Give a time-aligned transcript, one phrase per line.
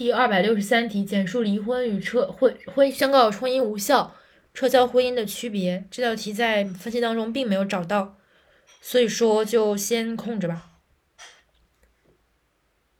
[0.00, 4.16] 第二百六十三题，简述离婚与撤婚婚宣告婚姻无效、
[4.54, 5.84] 撤销婚姻的区别。
[5.90, 8.16] 这道题在分析当中并没有找到，
[8.80, 10.79] 所以说就先空着吧。